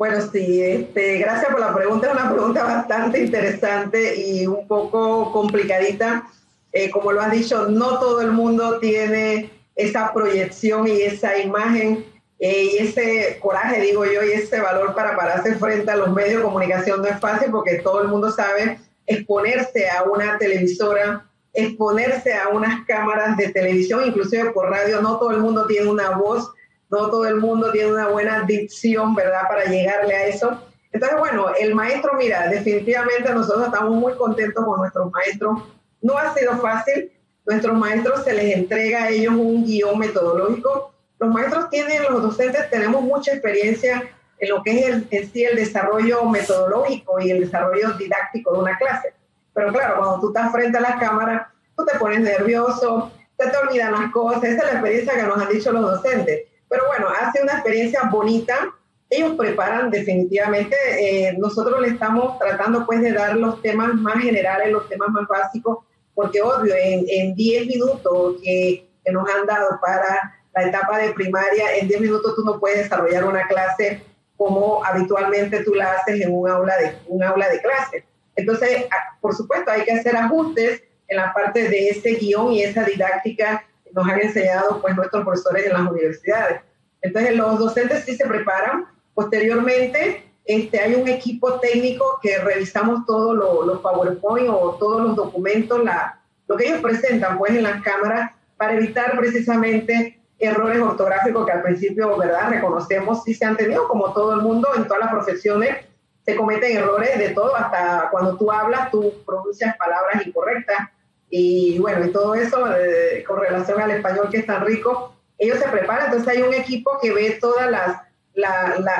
Bueno, 0.00 0.18
sí, 0.32 0.62
este, 0.62 1.18
gracias 1.18 1.52
por 1.52 1.60
la 1.60 1.74
pregunta. 1.74 2.06
Es 2.06 2.14
una 2.14 2.32
pregunta 2.32 2.64
bastante 2.64 3.22
interesante 3.22 4.16
y 4.16 4.46
un 4.46 4.66
poco 4.66 5.30
complicadita. 5.30 6.26
Eh, 6.72 6.88
como 6.88 7.12
lo 7.12 7.20
has 7.20 7.30
dicho, 7.30 7.68
no 7.68 7.98
todo 7.98 8.22
el 8.22 8.32
mundo 8.32 8.78
tiene 8.78 9.50
esa 9.76 10.10
proyección 10.14 10.88
y 10.88 11.02
esa 11.02 11.36
imagen 11.36 12.06
eh, 12.38 12.70
y 12.72 12.76
ese 12.78 13.38
coraje, 13.42 13.82
digo 13.82 14.06
yo, 14.06 14.24
y 14.24 14.30
ese 14.30 14.58
valor 14.62 14.94
para 14.94 15.14
pararse 15.14 15.56
frente 15.56 15.90
a 15.90 15.96
los 15.96 16.14
medios 16.14 16.38
de 16.38 16.44
comunicación 16.44 17.02
no 17.02 17.08
es 17.08 17.20
fácil 17.20 17.50
porque 17.50 17.80
todo 17.80 18.00
el 18.00 18.08
mundo 18.08 18.30
sabe 18.30 18.80
exponerse 19.06 19.90
a 19.90 20.04
una 20.04 20.38
televisora, 20.38 21.26
exponerse 21.52 22.32
a 22.32 22.48
unas 22.48 22.86
cámaras 22.86 23.36
de 23.36 23.50
televisión, 23.50 24.02
inclusive 24.06 24.48
por 24.52 24.70
radio, 24.70 25.02
no 25.02 25.18
todo 25.18 25.32
el 25.32 25.40
mundo 25.40 25.66
tiene 25.66 25.90
una 25.90 26.12
voz, 26.12 26.50
no 26.90 27.08
todo 27.08 27.26
el 27.26 27.36
mundo 27.36 27.70
tiene 27.70 27.92
una 27.92 28.08
buena 28.08 28.42
dicción, 28.42 29.14
¿verdad?, 29.14 29.42
para 29.48 29.64
llegarle 29.64 30.14
a 30.14 30.26
eso. 30.26 30.60
Entonces, 30.92 31.18
bueno, 31.18 31.46
el 31.58 31.74
maestro, 31.74 32.14
mira, 32.14 32.48
definitivamente 32.48 33.32
nosotros 33.32 33.66
estamos 33.66 33.94
muy 33.94 34.14
contentos 34.14 34.64
con 34.64 34.80
nuestros 34.80 35.10
maestros. 35.12 35.62
No 36.02 36.18
ha 36.18 36.34
sido 36.34 36.58
fácil. 36.58 37.12
Nuestros 37.46 37.78
maestros 37.78 38.24
se 38.24 38.32
les 38.32 38.56
entrega 38.56 39.04
a 39.04 39.08
ellos 39.10 39.34
un 39.34 39.64
guion 39.64 39.98
metodológico. 39.98 40.92
Los 41.18 41.30
maestros 41.30 41.70
tienen, 41.70 42.02
los 42.10 42.22
docentes 42.22 42.68
tenemos 42.70 43.02
mucha 43.02 43.32
experiencia 43.32 44.02
en 44.38 44.48
lo 44.48 44.62
que 44.62 44.80
es 44.80 44.86
el, 44.86 45.08
en 45.10 45.30
sí 45.30 45.44
el 45.44 45.56
desarrollo 45.56 46.24
metodológico 46.24 47.20
y 47.20 47.30
el 47.30 47.40
desarrollo 47.40 47.92
didáctico 47.92 48.52
de 48.52 48.58
una 48.58 48.76
clase. 48.78 49.14
Pero 49.54 49.72
claro, 49.72 49.98
cuando 49.98 50.20
tú 50.20 50.28
estás 50.28 50.50
frente 50.50 50.78
a 50.78 50.80
la 50.80 50.98
cámara, 50.98 51.52
tú 51.76 51.84
te 51.84 51.98
pones 51.98 52.20
nervioso, 52.20 53.12
te 53.36 53.48
te 53.48 53.56
olvidan 53.56 53.92
las 53.92 54.10
cosas. 54.12 54.44
Esa 54.44 54.58
es 54.58 54.64
la 54.64 54.72
experiencia 54.72 55.14
que 55.14 55.22
nos 55.22 55.38
han 55.38 55.48
dicho 55.48 55.72
los 55.72 55.82
docentes. 55.82 56.49
Pero 56.70 56.86
bueno, 56.86 57.08
hace 57.20 57.42
una 57.42 57.54
experiencia 57.54 58.04
bonita 58.10 58.74
ellos 59.10 59.34
preparan 59.36 59.90
definitivamente. 59.90 60.76
Eh, 60.98 61.36
nosotros 61.36 61.80
le 61.80 61.88
estamos 61.88 62.38
tratando 62.38 62.86
pues 62.86 63.02
de 63.02 63.12
dar 63.12 63.36
los 63.36 63.60
temas 63.60 63.92
más 63.94 64.22
generales, 64.22 64.70
los 64.70 64.88
temas 64.88 65.08
más 65.10 65.26
básicos, 65.26 65.78
porque 66.14 66.40
obvio, 66.40 66.74
en 66.76 67.34
10 67.34 67.66
minutos 67.66 68.36
que, 68.42 68.88
que, 69.04 69.12
nos 69.12 69.28
han 69.28 69.46
dado 69.46 69.80
para 69.84 70.38
la 70.54 70.68
etapa 70.68 70.98
de 70.98 71.12
primaria, 71.12 71.76
en 71.76 71.88
10 71.88 72.00
minutos 72.00 72.36
tú 72.36 72.44
no 72.44 72.60
puedes 72.60 72.84
desarrollar 72.84 73.24
una 73.24 73.46
clase 73.48 74.02
como 74.36 74.84
habitualmente 74.84 75.62
tú 75.64 75.74
la 75.74 75.92
haces 75.92 76.20
en 76.20 76.32
un 76.32 76.48
aula 76.48 76.76
de, 76.78 76.94
un 77.08 77.22
aula 77.22 77.48
de 77.48 77.60
clase. 77.60 78.04
Entonces, 78.36 78.86
por 79.20 79.34
supuesto, 79.34 79.70
hay 79.70 79.82
que 79.82 79.92
hacer 79.92 80.16
ajustes 80.16 80.82
en 81.08 81.16
la 81.16 81.32
parte 81.34 81.68
de 81.68 81.88
ese 81.88 82.14
guion 82.14 82.52
y 82.52 82.62
esa 82.62 82.84
didáctica 82.84 83.66
nos 83.92 84.08
han 84.08 84.20
enseñado 84.20 84.80
pues 84.80 84.96
nuestros 84.96 85.24
profesores 85.24 85.66
en 85.66 85.72
las 85.72 85.90
universidades. 85.90 86.60
Entonces, 87.02 87.36
los 87.36 87.58
docentes 87.58 88.04
sí 88.04 88.16
se 88.16 88.26
preparan, 88.26 88.86
Posteriormente, 89.20 90.24
este, 90.46 90.80
hay 90.80 90.94
un 90.94 91.06
equipo 91.06 91.60
técnico 91.60 92.18
que 92.22 92.38
revisamos 92.38 93.04
todos 93.04 93.36
los 93.66 93.80
PowerPoint 93.80 94.48
o 94.48 94.76
todos 94.78 95.02
los 95.02 95.14
documentos, 95.16 95.84
la, 95.84 96.18
lo 96.48 96.56
que 96.56 96.68
ellos 96.68 96.80
presentan 96.80 97.36
pues 97.36 97.52
en 97.52 97.64
las 97.64 97.82
cámaras 97.82 98.32
para 98.56 98.74
evitar 98.74 99.16
precisamente 99.18 100.18
errores 100.38 100.80
ortográficos 100.80 101.44
que 101.44 101.52
al 101.52 101.62
principio, 101.62 102.16
¿verdad? 102.16 102.48
Reconocemos 102.48 103.22
si 103.24 103.34
se 103.34 103.44
han 103.44 103.58
tenido, 103.58 103.86
como 103.88 104.14
todo 104.14 104.32
el 104.32 104.40
mundo, 104.40 104.68
en 104.74 104.84
todas 104.84 105.00
las 105.00 105.10
profesiones 105.10 105.76
se 106.24 106.36
cometen 106.36 106.76
errores 106.78 107.18
de 107.18 107.30
todo, 107.30 107.54
hasta 107.56 108.08
cuando 108.10 108.36
tú 108.36 108.50
hablas, 108.50 108.90
tú 108.90 109.12
pronuncias 109.26 109.76
palabras 109.76 110.26
incorrectas 110.26 110.88
y 111.30 111.78
bueno, 111.78 112.04
y 112.04 112.10
todo 112.10 112.34
eso 112.34 112.66
eh, 112.76 113.24
con 113.26 113.40
relación 113.40 113.80
al 113.80 113.92
español 113.92 114.28
que 114.30 114.38
es 114.38 114.46
tan 114.46 114.66
rico, 114.66 115.14
ellos 115.38 115.58
se 115.58 115.68
preparan, 115.68 116.06
entonces 116.06 116.28
hay 116.28 116.42
un 116.42 116.52
equipo 116.52 116.98
que 117.00 117.12
ve 117.12 117.38
todas 117.40 117.70
las 117.70 118.02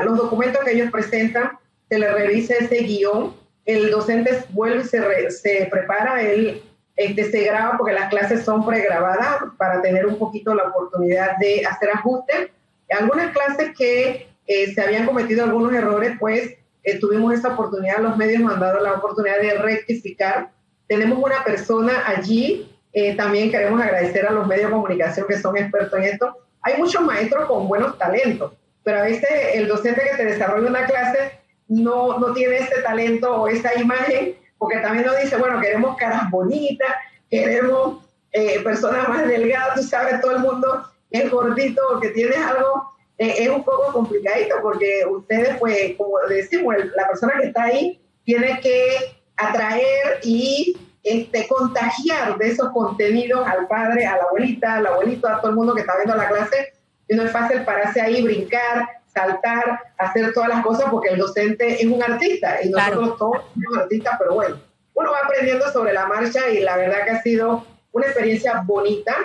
los 0.04 0.16
documentos 0.18 0.62
que 0.64 0.72
ellos 0.72 0.90
presentan, 0.90 1.52
se 1.88 1.98
le 1.98 2.12
revisa 2.12 2.54
ese 2.54 2.82
guion, 2.82 3.34
el 3.64 3.90
docente 3.90 4.44
vuelve 4.50 4.82
y 4.82 4.84
se, 4.84 5.30
se 5.30 5.68
prepara, 5.70 6.22
él 6.22 6.62
este, 6.96 7.30
se 7.30 7.44
graba 7.44 7.78
porque 7.78 7.94
las 7.94 8.10
clases 8.10 8.44
son 8.44 8.66
pregrabadas 8.66 9.38
para 9.56 9.80
tener 9.80 10.06
un 10.06 10.18
poquito 10.18 10.54
la 10.54 10.64
oportunidad 10.64 11.36
de 11.38 11.64
hacer 11.64 11.90
ajustes. 11.90 12.50
Algunas 12.90 13.32
clases 13.32 13.70
que 13.76 14.28
eh, 14.46 14.74
se 14.74 14.82
habían 14.82 15.06
cometido 15.06 15.44
algunos 15.44 15.72
errores, 15.72 16.16
pues 16.18 16.56
eh, 16.82 16.98
tuvimos 16.98 17.34
esa 17.34 17.54
oportunidad, 17.54 18.00
los 18.00 18.16
medios 18.16 18.42
nos 18.42 18.54
han 18.54 18.60
dado 18.60 18.80
la 18.80 18.94
oportunidad 18.94 19.40
de 19.40 19.54
rectificar. 19.54 20.50
Tenemos 20.90 21.20
una 21.22 21.44
persona 21.44 22.02
allí, 22.04 22.68
eh, 22.92 23.14
también 23.14 23.48
queremos 23.48 23.80
agradecer 23.80 24.26
a 24.26 24.32
los 24.32 24.44
medios 24.48 24.70
de 24.70 24.72
comunicación 24.72 25.24
que 25.28 25.38
son 25.38 25.56
expertos 25.56 25.96
en 25.96 26.04
esto. 26.06 26.36
Hay 26.62 26.78
muchos 26.78 27.00
maestros 27.02 27.44
con 27.44 27.68
buenos 27.68 27.96
talentos, 27.96 28.54
pero 28.82 28.98
a 28.98 29.02
veces 29.02 29.30
el 29.54 29.68
docente 29.68 30.02
que 30.02 30.16
te 30.16 30.24
desarrolla 30.24 30.68
una 30.68 30.86
clase 30.86 31.38
no, 31.68 32.18
no 32.18 32.32
tiene 32.32 32.56
ese 32.56 32.82
talento 32.82 33.42
o 33.42 33.46
esa 33.46 33.78
imagen, 33.78 34.34
porque 34.58 34.78
también 34.78 35.06
nos 35.06 35.16
dice, 35.20 35.36
bueno, 35.36 35.60
queremos 35.60 35.96
caras 35.96 36.28
bonitas, 36.28 36.92
queremos 37.30 38.04
eh, 38.32 38.58
personas 38.64 39.08
más 39.08 39.28
delgadas, 39.28 39.76
tú 39.76 39.84
sabes, 39.84 40.20
todo 40.20 40.32
el 40.32 40.40
mundo 40.40 40.86
es 41.12 41.30
gordito 41.30 41.80
o 41.94 42.00
que 42.00 42.08
tienes 42.08 42.38
algo, 42.38 42.90
eh, 43.16 43.34
es 43.38 43.48
un 43.48 43.62
poco 43.62 43.92
complicadito, 43.92 44.56
porque 44.60 45.04
ustedes, 45.08 45.56
pues, 45.60 45.94
como 45.96 46.18
decimos, 46.28 46.74
la 46.96 47.06
persona 47.06 47.34
que 47.40 47.46
está 47.46 47.62
ahí 47.62 48.00
tiene 48.24 48.58
que 48.60 49.19
atraer 49.48 50.20
y 50.22 50.76
este, 51.02 51.48
contagiar 51.48 52.36
de 52.38 52.48
esos 52.48 52.70
contenidos 52.70 53.46
al 53.46 53.66
padre, 53.66 54.06
a 54.06 54.16
la 54.16 54.24
abuelita, 54.24 54.74
al 54.74 54.86
abuelito, 54.86 55.28
a 55.28 55.40
todo 55.40 55.50
el 55.50 55.56
mundo 55.56 55.74
que 55.74 55.80
está 55.80 55.96
viendo 55.96 56.16
la 56.16 56.28
clase, 56.28 56.72
y 57.08 57.16
no 57.16 57.24
es 57.24 57.32
fácil 57.32 57.64
pararse 57.64 58.00
ahí, 58.00 58.22
brincar, 58.22 58.88
saltar, 59.06 59.80
hacer 59.98 60.32
todas 60.32 60.48
las 60.48 60.64
cosas 60.64 60.86
porque 60.90 61.08
el 61.08 61.18
docente 61.18 61.82
es 61.82 61.90
un 61.90 62.02
artista 62.02 62.62
y 62.62 62.70
nosotros 62.70 63.16
todos 63.18 63.38
somos 63.54 63.78
artistas, 63.78 64.16
pero 64.18 64.34
bueno, 64.34 64.60
uno 64.94 65.10
va 65.10 65.18
aprendiendo 65.24 65.70
sobre 65.72 65.92
la 65.92 66.06
marcha 66.06 66.48
y 66.50 66.60
la 66.60 66.76
verdad 66.76 67.04
que 67.04 67.10
ha 67.10 67.22
sido 67.22 67.64
una 67.92 68.06
experiencia 68.06 68.62
bonita. 68.64 69.16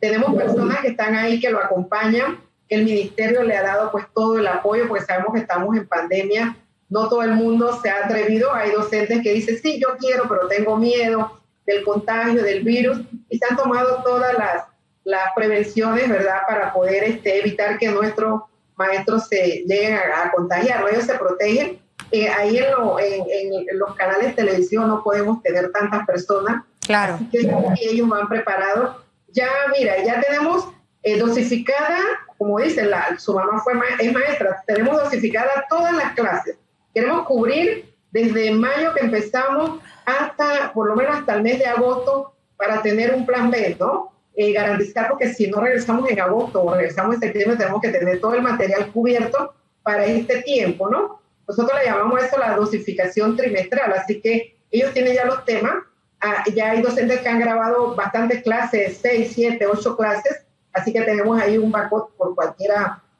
Tenemos 0.00 0.34
personas 0.34 0.80
que 0.80 0.88
están 0.88 1.14
ahí 1.14 1.40
que 1.40 1.50
lo 1.50 1.62
acompañan, 1.62 2.40
que 2.68 2.76
el 2.76 2.84
ministerio 2.84 3.42
le 3.42 3.56
ha 3.56 3.62
dado 3.62 3.90
pues 3.90 4.06
todo 4.14 4.38
el 4.38 4.46
apoyo 4.46 4.88
porque 4.88 5.04
sabemos 5.04 5.34
que 5.34 5.40
estamos 5.40 5.76
en 5.76 5.86
pandemia, 5.86 6.56
no 6.94 7.08
todo 7.08 7.22
el 7.22 7.32
mundo 7.32 7.78
se 7.82 7.90
ha 7.90 8.04
atrevido, 8.04 8.54
hay 8.54 8.70
docentes 8.70 9.20
que 9.22 9.32
dicen, 9.32 9.58
sí, 9.60 9.80
yo 9.80 9.96
quiero, 9.98 10.28
pero 10.28 10.46
tengo 10.46 10.76
miedo 10.76 11.40
del 11.66 11.82
contagio, 11.84 12.42
del 12.42 12.62
virus, 12.62 13.00
y 13.28 13.36
se 13.36 13.44
han 13.50 13.56
tomado 13.56 14.02
todas 14.04 14.38
las 14.38 14.64
las 15.04 15.32
prevenciones, 15.36 16.08
¿verdad? 16.08 16.38
Para 16.48 16.72
poder 16.72 17.04
este, 17.04 17.38
evitar 17.38 17.78
que 17.78 17.88
nuestros 17.88 18.42
maestros 18.76 19.28
se 19.28 19.64
lleguen 19.66 19.94
a, 19.94 20.32
contagiar. 20.32 20.84
Ellos 20.90 21.04
se 21.04 21.14
protegen. 21.14 21.78
Eh, 22.10 22.28
ahí 22.28 22.58
en, 22.58 23.68
en, 23.68 23.78
los 23.78 23.94
canales 23.96 24.28
de 24.28 24.32
televisión 24.32 24.88
no 24.88 25.02
podemos 25.02 25.42
tener 25.42 25.70
tantas 25.72 26.06
personas. 26.06 26.64
Claro. 26.80 27.14
Así 27.14 27.26
que 27.30 27.90
ellos 27.90 28.08
van 28.08 28.28
preparados. 28.28 28.96
Ya, 29.28 29.48
mira, 29.76 30.02
ya 30.02 30.20
tenemos 30.20 30.68
eh, 31.02 31.18
dosificada, 31.18 31.98
como 32.38 32.58
dicen, 32.58 32.90
la, 32.90 33.18
su 33.18 33.34
mamá 33.34 33.60
fue 33.62 33.74
es 33.98 34.12
maestra, 34.12 34.62
tenemos 34.66 35.02
dosificada 35.02 35.66
todas 35.68 35.92
las 35.92 36.14
clases. 36.14 36.56
Queremos 36.94 37.26
cubrir 37.26 37.92
desde 38.12 38.52
mayo 38.52 38.94
que 38.94 39.04
empezamos 39.04 39.80
hasta, 40.06 40.72
por 40.72 40.86
lo 40.86 40.94
menos 40.94 41.16
hasta 41.16 41.34
el 41.34 41.42
mes 41.42 41.58
de 41.58 41.66
agosto, 41.66 42.34
para 42.56 42.80
tener 42.80 43.12
un 43.14 43.26
plan 43.26 43.50
B, 43.50 43.76
¿no? 43.78 44.12
Eh, 44.36 44.52
garantizar, 44.52 45.08
porque 45.08 45.32
si 45.32 45.48
no 45.48 45.60
regresamos 45.60 46.08
en 46.10 46.20
agosto 46.20 46.62
o 46.62 46.74
regresamos 46.74 47.14
en 47.16 47.20
septiembre, 47.20 47.56
tenemos 47.56 47.80
que 47.80 47.90
tener 47.90 48.20
todo 48.20 48.34
el 48.34 48.42
material 48.42 48.90
cubierto 48.92 49.54
para 49.82 50.06
este 50.06 50.42
tiempo, 50.42 50.88
¿no? 50.88 51.20
Nosotros 51.46 51.78
le 51.78 51.86
llamamos 51.86 52.22
eso 52.22 52.38
la 52.38 52.56
dosificación 52.56 53.36
trimestral, 53.36 53.92
así 53.92 54.20
que 54.20 54.56
ellos 54.70 54.92
tienen 54.92 55.14
ya 55.14 55.24
los 55.24 55.44
temas, 55.44 55.74
ah, 56.20 56.42
ya 56.54 56.70
hay 56.70 56.82
docentes 56.82 57.20
que 57.20 57.28
han 57.28 57.38
grabado 57.38 57.94
bastantes 57.94 58.42
clases, 58.42 58.98
seis, 59.00 59.32
siete, 59.34 59.66
ocho 59.66 59.96
clases, 59.96 60.44
así 60.72 60.92
que 60.92 61.02
tenemos 61.02 61.40
ahí 61.40 61.58
un 61.58 61.70
backup 61.70 62.16
por 62.16 62.34
cualquier 62.34 62.72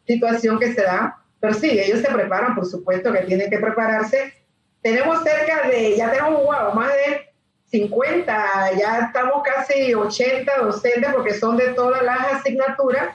situación 0.07 0.59
que 0.59 0.73
se 0.73 0.83
da, 0.83 1.23
pero 1.45 1.59
sí, 1.59 1.79
ellos 1.79 2.01
se 2.01 2.11
preparan, 2.11 2.55
por 2.55 2.65
supuesto 2.65 3.13
que 3.13 3.19
tienen 3.19 3.51
que 3.51 3.59
prepararse. 3.59 4.33
Tenemos 4.81 5.23
cerca 5.23 5.69
de, 5.69 5.95
ya 5.95 6.11
tenemos, 6.11 6.43
wow, 6.43 6.73
más 6.75 6.89
de 6.89 7.35
50, 7.67 8.73
ya 8.79 9.01
estamos 9.01 9.43
casi 9.45 9.93
80 9.93 10.57
docentes 10.63 11.13
porque 11.13 11.35
son 11.35 11.59
de 11.59 11.75
todas 11.75 12.03
las 12.03 12.33
asignaturas. 12.33 13.15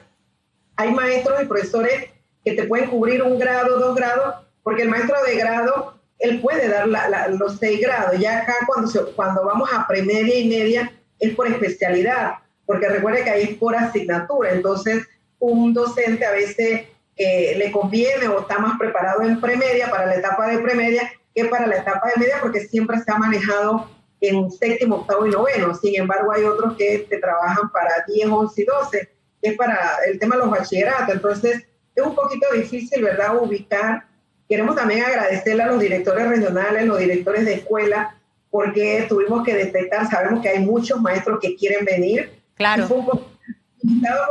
Hay 0.76 0.92
maestros 0.92 1.42
y 1.42 1.46
profesores 1.48 2.12
que 2.46 2.54
te 2.54 2.66
pueden 2.66 2.92
cubrir 2.92 3.24
un 3.24 3.40
grado, 3.40 3.80
dos 3.80 3.96
grados, 3.96 4.46
porque 4.62 4.84
el 4.84 4.90
maestro 4.90 5.16
de 5.26 5.36
grado, 5.36 6.00
él 6.20 6.40
puede 6.40 6.68
dar 6.68 6.88
los 7.32 7.58
seis 7.58 7.82
grados. 7.82 8.20
Ya 8.20 8.44
acá 8.44 8.58
cuando, 8.68 8.92
cuando 9.16 9.44
vamos 9.44 9.68
a 9.74 9.88
premedia 9.88 10.38
y 10.38 10.48
media 10.48 10.94
es 11.18 11.34
por 11.34 11.48
especialidad, 11.48 12.34
porque 12.68 12.90
recuerde 12.90 13.24
que 13.24 13.30
ahí 13.32 13.44
es 13.46 13.58
por 13.58 13.76
asignatura. 13.76 14.52
Entonces, 14.52 15.04
un 15.40 15.74
docente 15.74 16.28
a 16.28 16.32
veces 16.34 16.90
eh, 17.20 17.54
le 17.58 17.70
conviene 17.70 18.30
o 18.30 18.40
está 18.40 18.60
más 18.60 18.80
preparado 18.80 19.24
en 19.24 19.42
premedia 19.42 19.90
para 19.90 20.06
la 20.06 20.16
etapa 20.16 20.48
de 20.48 20.60
premedia 20.60 21.12
que 21.36 21.44
para 21.46 21.68
la 21.68 21.80
etapa 21.80 22.08
de 22.08 22.22
media, 22.22 22.38
porque 22.42 22.62
siempre 22.62 22.98
se 23.00 23.12
ha 23.12 23.18
manejado 23.18 23.90
en 24.22 24.50
séptimo, 24.50 24.96
octavo 24.98 25.28
y 25.28 25.32
noveno. 25.32 25.76
Sin 25.76 26.00
embargo, 26.00 26.32
hay 26.32 26.46
otros 26.46 26.78
que 26.78 27.06
te 27.10 27.18
trabajan 27.18 27.70
para 27.72 28.06
10, 28.08 28.30
11 28.30 28.62
y 28.62 28.66
12, 28.66 29.10
es 29.42 29.58
para 29.58 29.98
el 30.08 30.18
tema 30.18 30.38
de 30.38 30.44
los 30.44 30.52
bachilleratos. 30.52 31.14
Entonces, 31.14 31.66
es 31.94 32.04
un 32.06 32.16
poquito 32.16 32.48
difícil, 32.54 33.04
¿verdad?, 33.04 33.36
ubicar. 33.38 34.06
Queremos 34.48 34.78
también 34.78 35.04
agradecerle 35.04 35.64
a 35.64 35.68
los 35.68 35.80
directores 35.82 36.26
regionales, 36.26 36.86
los 36.86 37.00
directores 37.00 37.44
de 37.44 37.56
escuela, 37.56 38.16
porque 38.50 39.06
tuvimos 39.10 39.44
que 39.44 39.56
detectar, 39.56 40.10
sabemos 40.10 40.42
que 40.42 40.48
hay 40.48 40.60
muchos 40.60 41.02
maestros 41.02 41.40
que 41.42 41.58
quieren 41.58 41.84
venir. 41.84 42.32
Claro. 42.56 42.88
fue 42.88 42.98
un 42.98 43.06
poco 43.06 43.26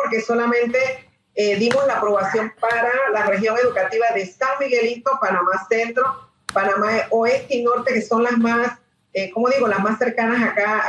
porque 0.02 0.20
solamente 0.20 0.78
eh, 1.40 1.54
dimos 1.54 1.86
la 1.86 1.98
aprobación 1.98 2.52
para 2.58 2.90
la 3.12 3.26
región 3.26 3.56
educativa 3.62 4.06
de 4.12 4.26
San 4.26 4.58
Miguelito, 4.58 5.12
Panamá 5.20 5.64
Centro, 5.68 6.02
Panamá 6.52 6.88
Oeste 7.10 7.58
y 7.58 7.62
Norte, 7.62 7.94
que 7.94 8.02
son 8.02 8.24
las 8.24 8.36
más, 8.38 8.76
eh, 9.12 9.30
como 9.30 9.48
digo, 9.48 9.68
las 9.68 9.78
más 9.78 10.00
cercanas 10.00 10.42
acá 10.42 10.80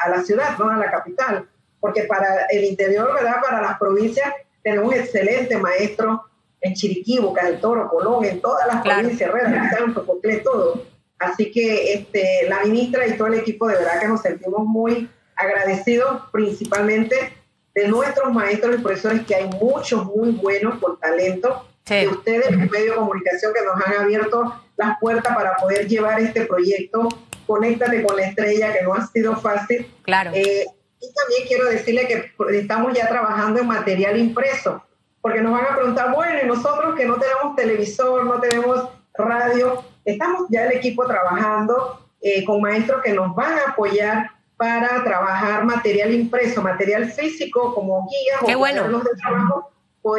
a, 0.00 0.08
la 0.08 0.22
ciudad, 0.22 0.56
¿no? 0.56 0.70
a 0.70 0.76
la 0.76 0.88
capital. 0.88 1.48
Porque 1.80 2.04
para 2.04 2.46
el 2.48 2.62
interior, 2.62 3.12
¿verdad? 3.12 3.42
Para 3.42 3.60
las 3.60 3.76
provincias, 3.76 4.32
tenemos 4.62 4.94
excelentes 4.94 5.60
maestros 5.60 6.20
en 6.60 6.74
Chiriquí, 6.74 7.18
Boca 7.18 7.46
del 7.46 7.60
Toro, 7.60 7.88
Colón, 7.88 8.24
en 8.24 8.40
todas 8.40 8.68
las 8.68 8.82
provincias, 8.82 9.28
Herrera, 9.28 9.68
Santo, 9.76 10.06
todo. 10.44 10.86
Así 11.18 11.50
que 11.50 11.94
este, 11.94 12.46
la 12.48 12.62
ministra 12.62 13.04
y 13.04 13.16
todo 13.16 13.26
el 13.26 13.40
equipo 13.40 13.66
de 13.66 13.74
verdad 13.74 14.00
que 14.00 14.06
nos 14.06 14.22
sentimos 14.22 14.64
muy 14.64 15.10
agradecidos, 15.34 16.22
principalmente 16.30 17.32
de 17.78 17.86
nuestros 17.86 18.32
maestros 18.32 18.74
y 18.74 18.82
profesores, 18.82 19.24
que 19.24 19.36
hay 19.36 19.48
muchos 19.60 20.04
muy 20.04 20.32
buenos 20.32 20.78
por 20.80 20.98
talento, 20.98 21.64
de 21.86 22.08
ustedes, 22.08 22.50
los 22.50 22.70
medios 22.70 22.90
de 22.90 22.94
comunicación 22.96 23.52
que 23.54 23.64
nos 23.64 23.86
han 23.86 24.02
abierto 24.02 24.52
las 24.76 24.98
puertas 24.98 25.34
para 25.34 25.56
poder 25.56 25.86
llevar 25.86 26.20
este 26.20 26.44
proyecto. 26.44 27.08
Conéctate 27.46 28.02
con 28.02 28.16
la 28.16 28.26
estrella, 28.26 28.72
que 28.72 28.82
no 28.82 28.94
ha 28.94 29.06
sido 29.06 29.36
fácil. 29.36 29.88
Claro. 30.02 30.32
Eh, 30.34 30.66
y 31.00 31.14
también 31.14 31.46
quiero 31.46 31.66
decirle 31.66 32.08
que 32.08 32.32
estamos 32.58 32.92
ya 32.94 33.08
trabajando 33.08 33.60
en 33.60 33.68
material 33.68 34.18
impreso, 34.18 34.82
porque 35.20 35.40
nos 35.40 35.52
van 35.52 35.66
a 35.66 35.76
preguntar, 35.76 36.12
bueno, 36.12 36.36
y 36.42 36.46
nosotros 36.46 36.96
que 36.96 37.06
no 37.06 37.14
tenemos 37.14 37.54
televisor, 37.54 38.26
no 38.26 38.40
tenemos 38.40 38.88
radio, 39.14 39.84
estamos 40.04 40.46
ya 40.50 40.64
el 40.64 40.72
equipo 40.72 41.06
trabajando 41.06 42.08
eh, 42.20 42.44
con 42.44 42.60
maestros 42.60 43.02
que 43.04 43.12
nos 43.12 43.36
van 43.36 43.52
a 43.52 43.70
apoyar 43.70 44.32
para 44.58 45.02
trabajar 45.04 45.64
material 45.64 46.12
impreso, 46.12 46.60
material 46.60 47.10
físico 47.10 47.74
como 47.74 48.06
guías 48.10 48.40
Qué 48.44 48.56
o 48.56 48.58
bueno. 48.58 48.98
de 48.98 49.10
trabajo 49.16 49.70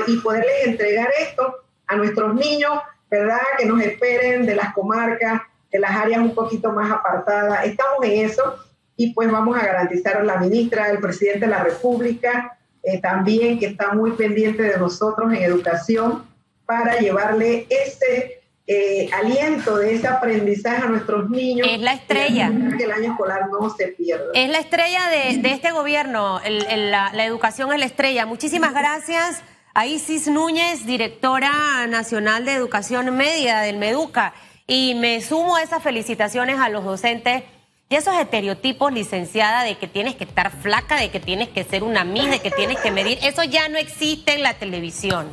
y 0.07 0.17
poderles 0.17 0.67
entregar 0.67 1.09
esto 1.19 1.55
a 1.87 1.95
nuestros 1.95 2.33
niños, 2.35 2.71
¿verdad? 3.09 3.39
Que 3.57 3.65
nos 3.65 3.81
esperen 3.81 4.45
de 4.45 4.55
las 4.55 4.73
comarcas, 4.73 5.41
de 5.71 5.79
las 5.79 5.91
áreas 5.91 6.21
un 6.21 6.33
poquito 6.33 6.71
más 6.71 6.89
apartadas. 6.89 7.65
Estamos 7.65 7.97
en 8.03 8.25
eso 8.25 8.55
y 8.95 9.13
pues 9.13 9.31
vamos 9.31 9.57
a 9.57 9.65
garantizar 9.65 10.17
a 10.17 10.23
la 10.23 10.37
ministra, 10.37 10.89
el 10.89 10.99
presidente 10.99 11.41
de 11.41 11.51
la 11.51 11.63
República, 11.63 12.57
eh, 12.83 13.01
también 13.01 13.59
que 13.59 13.67
está 13.67 13.93
muy 13.93 14.11
pendiente 14.11 14.63
de 14.63 14.77
nosotros 14.77 15.33
en 15.33 15.43
educación 15.43 16.25
para 16.65 16.97
llevarle 16.99 17.67
ese 17.69 18.38
eh, 18.71 19.09
aliento 19.11 19.77
de 19.77 19.95
ese 19.95 20.07
aprendizaje 20.07 20.83
a 20.83 20.85
nuestros 20.85 21.27
niños. 21.27 21.67
Es 21.67 21.79
la 21.79 21.93
estrella. 21.93 22.51
Que 22.77 22.83
el 22.83 22.91
año 22.91 23.13
escolar 23.13 23.47
no 23.49 23.67
se 23.71 23.87
pierda. 23.87 24.25
Es 24.35 24.47
la 24.47 24.59
estrella 24.59 25.07
de, 25.09 25.49
este 25.49 25.71
gobierno, 25.71 26.39
la, 26.47 27.11
la, 27.11 27.25
educación 27.25 27.73
es 27.73 27.79
la 27.79 27.87
estrella. 27.87 28.27
Muchísimas 28.27 28.75
gracias 28.75 29.41
a 29.73 29.87
Isis 29.87 30.27
Núñez, 30.27 30.85
directora 30.85 31.87
nacional 31.87 32.45
de 32.45 32.53
educación 32.53 33.17
media 33.17 33.61
del 33.61 33.77
Meduca. 33.77 34.35
Y 34.67 34.93
me 34.93 35.19
sumo 35.21 35.55
a 35.55 35.63
esas 35.63 35.81
felicitaciones 35.81 36.59
a 36.59 36.69
los 36.69 36.85
docentes 36.85 37.41
y 37.89 37.95
esos 37.95 38.15
estereotipos, 38.19 38.93
licenciada, 38.93 39.63
de 39.63 39.79
que 39.79 39.87
tienes 39.87 40.13
que 40.13 40.25
estar 40.25 40.51
flaca, 40.51 40.97
de 40.97 41.09
que 41.09 41.19
tienes 41.19 41.49
que 41.49 41.63
ser 41.63 41.81
una 41.81 42.03
mis, 42.03 42.29
de 42.29 42.39
que 42.39 42.51
tienes 42.51 42.77
que 42.77 42.91
medir, 42.91 43.17
eso 43.23 43.43
ya 43.43 43.67
no 43.67 43.79
existe 43.79 44.35
en 44.35 44.43
la 44.43 44.53
televisión. 44.53 45.27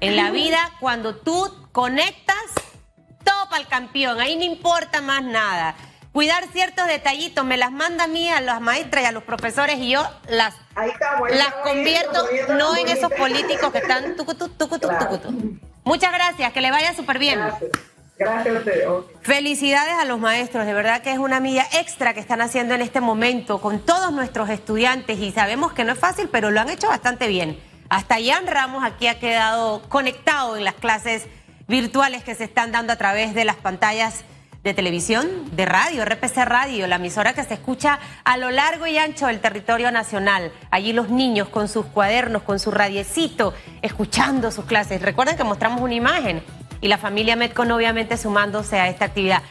En 0.00 0.14
la 0.14 0.30
vida, 0.30 0.70
cuando 0.78 1.16
tú 1.16 1.59
conectas, 1.72 2.36
topa 3.24 3.56
al 3.56 3.68
campeón, 3.68 4.20
ahí 4.20 4.36
no 4.36 4.44
importa 4.44 5.00
más 5.00 5.22
nada. 5.22 5.74
Cuidar 6.12 6.44
ciertos 6.52 6.86
detallitos, 6.88 7.44
me 7.44 7.56
las 7.56 7.70
manda 7.70 8.04
a 8.04 8.08
mí, 8.08 8.28
a 8.28 8.40
las 8.40 8.60
maestras 8.60 9.04
y 9.04 9.06
a 9.06 9.12
los 9.12 9.22
profesores 9.22 9.76
y 9.78 9.90
yo 9.90 10.04
las, 10.28 10.54
las 11.30 11.52
convierto 11.62 12.26
no 12.56 12.76
en 12.76 12.88
esos 12.88 13.12
políticos 13.12 13.70
que 13.70 13.78
están 13.78 14.16
tucutu, 14.16 14.48
tucutu, 14.48 14.88
tucutu. 14.88 15.60
Muchas 15.84 16.12
gracias, 16.12 16.52
que 16.52 16.60
le 16.60 16.72
vaya 16.72 16.94
súper 16.94 17.20
bien. 17.20 17.40
Gracias 18.18 18.54
a 18.54 18.58
usted. 18.58 18.84
Felicidades 19.22 19.94
a 19.94 20.04
los 20.04 20.18
maestros, 20.18 20.66
de 20.66 20.74
verdad 20.74 21.00
que 21.00 21.12
es 21.12 21.18
una 21.18 21.38
milla 21.38 21.64
extra 21.72 22.12
que 22.12 22.20
están 22.20 22.40
haciendo 22.40 22.74
en 22.74 22.82
este 22.82 23.00
momento 23.00 23.60
con 23.60 23.78
todos 23.78 24.12
nuestros 24.12 24.50
estudiantes 24.50 25.18
y 25.20 25.30
sabemos 25.30 25.72
que 25.72 25.84
no 25.84 25.92
es 25.92 25.98
fácil, 25.98 26.28
pero 26.28 26.50
lo 26.50 26.60
han 26.60 26.70
hecho 26.70 26.88
bastante 26.88 27.28
bien. 27.28 27.58
Hasta 27.88 28.16
Jan 28.22 28.46
Ramos 28.46 28.84
aquí 28.84 29.06
ha 29.06 29.18
quedado 29.18 29.82
conectado 29.88 30.56
en 30.56 30.64
las 30.64 30.74
clases 30.74 31.26
virtuales 31.70 32.24
que 32.24 32.34
se 32.34 32.44
están 32.44 32.72
dando 32.72 32.92
a 32.92 32.96
través 32.96 33.32
de 33.32 33.44
las 33.44 33.54
pantallas 33.54 34.24
de 34.64 34.74
televisión, 34.74 35.26
de 35.52 35.64
radio, 35.64 36.04
RPC 36.04 36.44
Radio, 36.44 36.86
la 36.88 36.96
emisora 36.96 37.32
que 37.32 37.44
se 37.44 37.54
escucha 37.54 38.00
a 38.24 38.36
lo 38.36 38.50
largo 38.50 38.88
y 38.88 38.98
ancho 38.98 39.28
del 39.28 39.40
territorio 39.40 39.90
nacional. 39.92 40.52
Allí 40.70 40.92
los 40.92 41.08
niños 41.08 41.48
con 41.48 41.68
sus 41.68 41.86
cuadernos, 41.86 42.42
con 42.42 42.58
su 42.58 42.72
radiecito, 42.72 43.54
escuchando 43.82 44.50
sus 44.50 44.64
clases. 44.66 45.00
Recuerden 45.00 45.36
que 45.36 45.44
mostramos 45.44 45.80
una 45.80 45.94
imagen 45.94 46.42
y 46.80 46.88
la 46.88 46.98
familia 46.98 47.36
Metcon 47.36 47.70
obviamente 47.70 48.16
sumándose 48.16 48.78
a 48.78 48.88
esta 48.88 49.04
actividad. 49.04 49.42